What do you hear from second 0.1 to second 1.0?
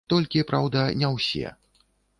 Толькі, праўда,